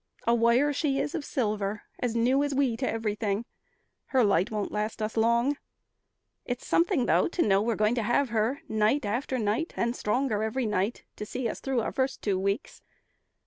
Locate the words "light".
4.23-4.49